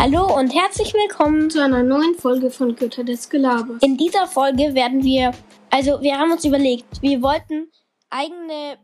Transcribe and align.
Hallo 0.00 0.32
und 0.38 0.54
herzlich 0.54 0.94
willkommen 0.94 1.50
zu 1.50 1.60
einer 1.60 1.82
neuen 1.82 2.14
Folge 2.14 2.52
von 2.52 2.76
Götter 2.76 3.02
des 3.02 3.28
Gelabers. 3.28 3.82
In 3.82 3.96
dieser 3.96 4.28
Folge 4.28 4.72
werden 4.72 5.02
wir, 5.02 5.32
also 5.70 6.00
wir 6.00 6.16
haben 6.16 6.30
uns 6.30 6.44
überlegt, 6.44 7.02
wir 7.02 7.20
wollten 7.20 7.68
eigene, 8.08 8.78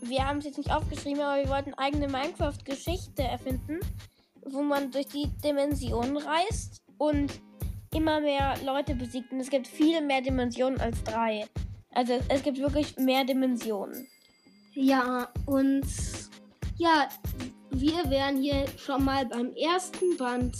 wir 0.00 0.26
haben 0.26 0.38
es 0.38 0.46
jetzt 0.46 0.56
nicht 0.56 0.72
aufgeschrieben, 0.72 1.20
aber 1.20 1.42
wir 1.42 1.50
wollten 1.50 1.74
eigene 1.74 2.08
Minecraft-Geschichte 2.08 3.22
erfinden, 3.22 3.80
wo 4.46 4.62
man 4.62 4.90
durch 4.90 5.08
die 5.08 5.30
Dimensionen 5.44 6.16
reist 6.16 6.80
und 6.96 7.38
immer 7.94 8.20
mehr 8.20 8.54
Leute 8.64 8.94
besiegt. 8.94 9.32
Und 9.32 9.40
es 9.40 9.50
gibt 9.50 9.68
viel 9.68 10.00
mehr 10.00 10.22
Dimensionen 10.22 10.80
als 10.80 11.04
drei. 11.04 11.44
Also 11.90 12.14
es 12.30 12.42
gibt 12.42 12.56
wirklich 12.56 12.96
mehr 12.96 13.24
Dimensionen. 13.24 14.08
Ja, 14.72 15.28
und 15.44 15.84
ja, 16.78 17.08
wir 17.70 18.10
wären 18.10 18.42
hier 18.42 18.66
schon 18.76 19.04
mal 19.04 19.26
beim 19.26 19.52
ersten 19.54 20.16
Band, 20.16 20.56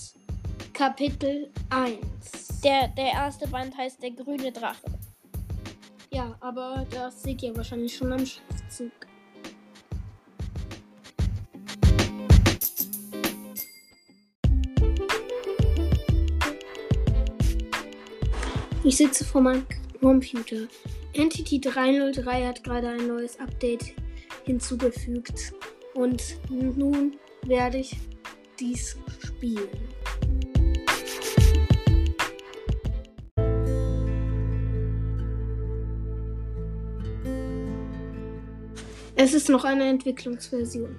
Kapitel 0.73 1.51
1. 1.71 2.61
Der, 2.63 2.89
der 2.89 3.13
erste 3.13 3.47
Band 3.49 3.77
heißt 3.77 4.03
Der 4.03 4.13
grüne 4.13 4.51
Drache. 4.51 4.87
Ja, 6.11 6.37
aber 6.41 6.87
das 6.91 7.23
seht 7.23 7.43
ihr 7.43 7.55
wahrscheinlich 7.57 7.95
schon 7.95 8.13
am 8.13 8.25
Schriftzug. 8.25 8.93
Ich 18.85 18.97
sitze 18.97 19.25
vor 19.25 19.41
meinem 19.41 19.67
Computer. 20.01 20.69
Entity 21.13 21.61
303 21.61 22.47
hat 22.47 22.63
gerade 22.63 22.89
ein 22.89 23.09
neues 23.09 23.39
Update 23.41 23.95
hinzugefügt. 24.45 25.53
Und 25.97 26.37
nun 26.51 27.17
werde 27.47 27.79
ich 27.79 27.97
dies 28.61 28.99
spielen. 29.25 29.69
Es 39.15 39.33
ist 39.33 39.49
noch 39.49 39.65
eine 39.65 39.89
Entwicklungsversion. 39.89 40.95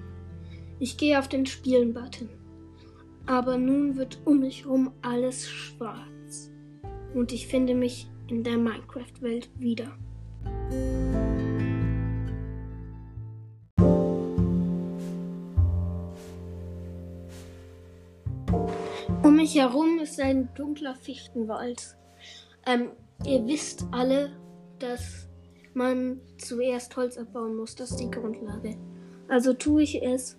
Ich 0.80 0.96
gehe 0.96 1.16
auf 1.16 1.28
den 1.28 1.46
Spielen-Button. 1.46 2.28
Aber 3.26 3.56
nun 3.56 3.96
wird 3.96 4.18
um 4.24 4.40
mich 4.40 4.64
herum 4.64 4.90
alles 5.02 5.48
schwarz. 5.48 6.50
Und 7.14 7.32
ich 7.32 7.46
finde 7.46 7.74
mich 7.74 8.10
in 8.26 8.42
der 8.42 8.58
Minecraft-Welt 8.58 9.48
wieder. 9.58 9.96
Um 19.28 19.36
mich 19.36 19.56
herum 19.56 19.98
ist 19.98 20.18
ein 20.18 20.48
dunkler 20.54 20.94
Fichtenwald. 20.94 21.98
Ähm, 22.64 22.92
ihr 23.26 23.46
wisst 23.46 23.84
alle, 23.90 24.32
dass 24.78 25.28
man 25.74 26.18
zuerst 26.38 26.96
Holz 26.96 27.18
abbauen 27.18 27.54
muss. 27.54 27.74
Das 27.74 27.90
ist 27.90 28.00
die 28.00 28.10
Grundlage. 28.10 28.78
Also 29.28 29.52
tue 29.52 29.82
ich 29.82 30.02
es. 30.02 30.38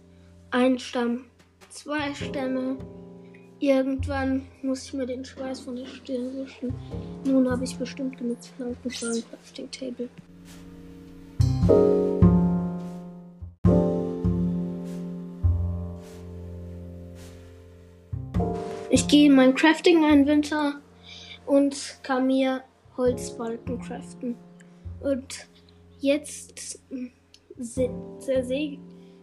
Ein 0.49 0.79
Stamm, 0.79 1.25
zwei 1.69 2.15
Stämme. 2.15 2.79
Irgendwann 3.59 4.47
muss 4.63 4.85
ich 4.85 4.93
mir 4.93 5.05
den 5.05 5.23
Schweiß 5.23 5.59
von 5.59 5.75
der 5.75 5.85
Stirn 5.85 6.35
wischen. 6.37 6.73
Nun 7.25 7.47
habe 7.47 7.65
ich 7.65 7.77
bestimmt 7.77 8.17
genug 8.17 8.39
Planken 8.57 8.89
für 8.89 9.11
ein 9.11 9.23
Crafting 9.29 9.69
Table. 9.69 10.09
Ich 18.91 19.07
gehe 19.07 19.27
in 19.27 19.35
mein 19.35 19.53
Crafting-Inventar 19.53 20.81
und 21.45 21.99
kann 22.01 22.25
mir 22.25 22.63
Holzbalken 22.97 23.79
craften. 23.79 24.35
Und 24.99 25.47
jetzt 25.99 26.79
zersäge 28.19 28.79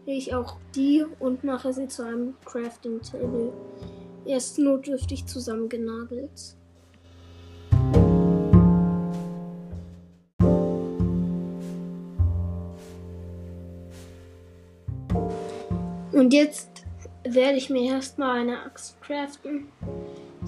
ich 0.06 0.32
auch 0.32 0.56
die 0.76 1.04
und 1.18 1.42
mache 1.42 1.72
sie 1.72 1.88
zu 1.88 2.06
einem 2.06 2.34
Crafting 2.44 3.00
Table. 3.02 3.52
Er 4.24 4.36
ist 4.36 4.56
notdürftig 4.56 5.26
zusammengenagelt. 5.26 6.56
Und 16.12 16.32
jetzt 16.32 16.75
werde 17.34 17.58
ich 17.58 17.70
mir 17.70 17.92
erstmal 17.94 18.40
eine 18.40 18.62
Axt 18.62 19.00
craften, 19.00 19.68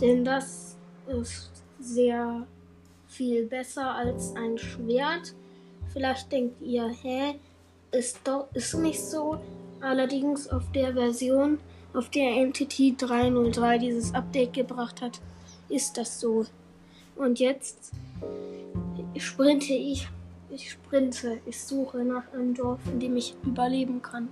denn 0.00 0.24
das 0.24 0.76
ist 1.06 1.50
sehr 1.80 2.46
viel 3.06 3.46
besser 3.46 3.94
als 3.94 4.34
ein 4.36 4.58
Schwert. 4.58 5.34
Vielleicht 5.92 6.30
denkt 6.30 6.60
ihr, 6.62 6.88
hä, 6.88 7.34
ist 7.90 8.20
doch 8.24 8.48
ist 8.54 8.74
nicht 8.74 9.00
so. 9.00 9.38
Allerdings 9.80 10.48
auf 10.48 10.70
der 10.72 10.92
Version, 10.92 11.58
auf 11.94 12.10
der 12.10 12.30
Entity 12.32 12.94
303 12.96 13.78
dieses 13.78 14.14
Update 14.14 14.52
gebracht 14.52 15.00
hat, 15.00 15.20
ist 15.68 15.96
das 15.96 16.20
so. 16.20 16.44
Und 17.16 17.38
jetzt 17.40 17.92
sprinte 19.16 19.72
ich, 19.72 20.08
ich 20.50 20.70
sprinte, 20.70 21.40
ich 21.46 21.60
suche 21.60 21.98
nach 21.98 22.32
einem 22.32 22.54
Dorf, 22.54 22.80
in 22.86 23.00
dem 23.00 23.16
ich 23.16 23.34
überleben 23.44 24.02
kann. 24.02 24.28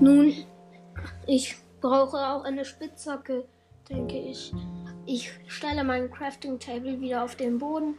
Nun, 0.00 0.32
ich 1.26 1.56
brauche 1.80 2.16
auch 2.18 2.44
eine 2.44 2.64
Spitzhacke, 2.64 3.44
denke 3.88 4.16
ich. 4.16 4.52
Ich 5.06 5.32
stelle 5.48 5.82
mein 5.82 6.08
Crafting 6.10 6.60
Table 6.60 7.00
wieder 7.00 7.24
auf 7.24 7.34
den 7.34 7.58
Boden 7.58 7.98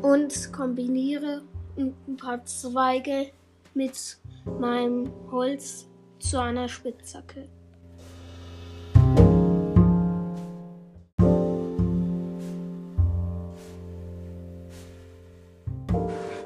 und 0.00 0.52
kombiniere 0.52 1.42
ein 1.76 2.16
paar 2.16 2.42
Zweige 2.46 3.30
mit 3.74 4.16
meinem 4.58 5.12
Holz 5.30 5.86
zu 6.18 6.40
einer 6.40 6.68
Spitzhacke. 6.68 7.48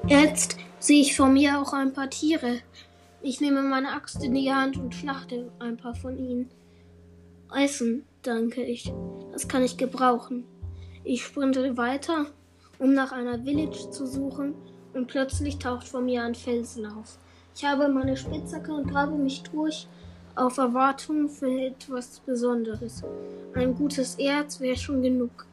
Jetzt 0.09 0.57
sehe 0.81 1.03
ich 1.03 1.17
vor 1.17 1.29
mir 1.29 1.61
auch 1.61 1.73
ein 1.73 1.93
paar 1.93 2.11
Tiere. 2.11 2.61
Ich 3.23 3.41
nehme 3.41 3.63
meine 3.63 3.93
Axt 3.93 4.23
in 4.23 4.35
die 4.35 4.53
Hand 4.53 4.77
und 4.77 4.95
schlachte 4.95 5.51
ein 5.59 5.77
paar 5.77 5.95
von 5.95 6.19
ihnen. 6.19 6.51
Essen, 7.55 8.05
danke 8.23 8.63
ich. 8.63 8.93
Das 9.33 9.49
kann 9.49 9.63
ich 9.63 9.77
gebrauchen. 9.77 10.45
Ich 11.05 11.25
sprinte 11.25 11.77
weiter, 11.77 12.27
um 12.79 12.95
nach 12.95 13.13
einer 13.13 13.39
Village 13.39 13.91
zu 13.91 14.07
suchen, 14.07 14.55
und 14.93 15.09
plötzlich 15.09 15.59
taucht 15.59 15.87
vor 15.87 16.01
mir 16.01 16.23
ein 16.23 16.35
Felsen 16.35 16.87
auf. 16.87 17.19
Ich 17.55 17.65
habe 17.65 17.89
meine 17.89 18.17
Spitzhacke 18.17 18.73
und 18.73 18.91
grabe 18.91 19.17
mich 19.17 19.43
durch, 19.43 19.87
auf 20.35 20.59
Erwartung 20.59 21.29
für 21.29 21.51
etwas 21.51 22.21
Besonderes. 22.21 23.03
Ein 23.55 23.75
gutes 23.75 24.17
Erz 24.17 24.61
wäre 24.61 24.77
schon 24.77 25.03
genug. 25.03 25.47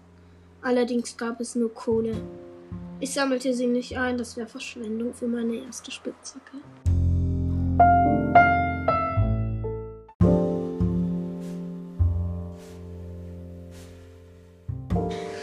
Allerdings 0.61 1.15
gab 1.15 1.39
es 1.39 1.55
nur 1.55 1.73
Kohle. 1.73 2.15
Ich 2.99 3.13
sammelte 3.13 3.53
sie 3.53 3.67
nicht 3.67 3.97
ein, 3.97 4.17
das 4.17 4.37
wäre 4.37 4.47
Verschwendung 4.47 5.13
für 5.13 5.27
meine 5.27 5.55
erste 5.55 5.91
Spitzhacke. 5.91 6.57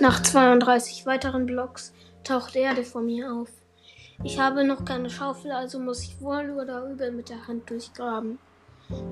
Nach 0.01 0.23
32 0.23 1.05
weiteren 1.05 1.45
Blocks 1.45 1.93
taucht 2.25 2.57
Erde 2.57 2.85
vor 2.85 3.03
mir 3.03 3.31
auf. 3.31 3.51
Ich 4.25 4.39
habe 4.39 4.65
noch 4.65 4.87
keine 4.87 5.11
Schaufel, 5.11 5.53
also 5.53 5.79
muss 5.79 6.03
ich 6.03 6.19
wohl 6.23 6.57
oder 6.59 6.91
übel 6.91 7.13
mit 7.13 7.29
der 7.29 7.47
Hand 7.47 7.69
durchgraben. 7.69 8.39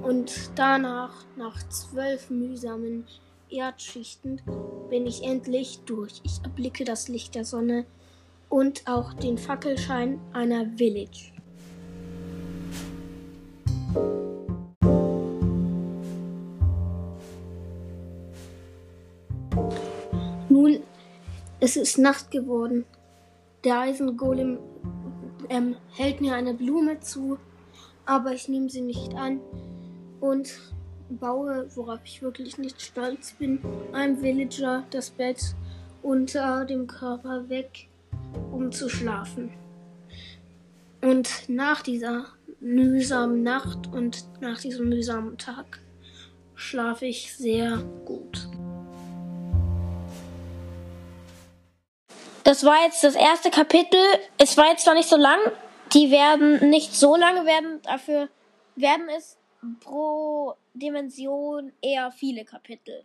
Und 0.03 0.51
danach, 0.55 1.13
nach 1.37 1.57
zwölf 1.69 2.31
mühsamen 2.31 3.07
Erdschichten, 3.51 4.41
bin 4.89 5.07
ich 5.07 5.23
endlich 5.23 5.81
durch. 5.85 6.23
Ich 6.25 6.41
erblicke 6.43 6.87
das 6.87 7.09
Licht 7.09 7.35
der 7.35 7.45
Sonne 7.45 7.85
und 8.49 8.89
auch 8.89 9.13
den 9.13 9.37
Fackelschein 9.37 10.19
einer 10.33 10.65
Village. 10.79 11.33
Nun, 20.59 20.81
es 21.61 21.77
ist 21.77 21.99
Nacht 21.99 22.33
geworden. 22.33 22.85
Der 23.63 23.79
Eisengolem 23.79 24.59
ähm, 25.49 25.77
hält 25.95 26.21
mir 26.21 26.35
eine 26.35 26.53
Blume 26.53 26.99
zu, 26.99 27.39
aber 28.05 28.33
ich 28.33 28.49
nehme 28.49 28.69
sie 28.69 28.81
nicht 28.81 29.15
an 29.15 29.39
und 30.19 30.59
baue, 31.11 31.69
worauf 31.77 32.01
ich 32.03 32.23
wirklich 32.23 32.59
nicht 32.59 32.83
stolz 32.83 33.35
bin, 33.35 33.61
einem 33.93 34.21
Villager 34.21 34.83
das 34.91 35.11
Bett 35.11 35.55
unter 36.03 36.65
dem 36.65 36.89
Körper 36.89 37.49
weg, 37.49 37.87
um 38.51 38.73
zu 38.73 38.89
schlafen. 38.89 39.53
Und 41.01 41.49
nach 41.49 41.83
dieser 41.83 42.25
mühsamen 42.59 43.45
Nacht 43.45 43.93
und 43.93 44.25
nach 44.41 44.61
diesem 44.61 44.89
mühsamen 44.89 45.39
Tag 45.39 45.79
schlafe 46.57 47.07
ich 47.07 47.33
sehr 47.33 47.79
gut. 48.05 48.48
Das 52.49 52.65
war 52.65 52.83
jetzt 52.83 53.05
das 53.05 53.15
erste 53.15 53.51
Kapitel. 53.51 54.01
Es 54.39 54.57
war 54.57 54.71
jetzt 54.71 54.85
zwar 54.85 54.95
nicht 54.95 55.11
so 55.11 55.19
lang. 55.19 55.39
Die 55.93 56.11
werden 56.11 56.71
nicht 56.71 56.95
so 56.95 57.15
lange 57.15 57.45
werden. 57.45 57.83
Dafür 57.83 58.31
werden 58.75 59.07
es 59.15 59.37
pro 59.81 60.55
Dimension 60.73 61.75
eher 61.83 62.11
viele 62.11 62.47
Kapitel. 62.47 63.05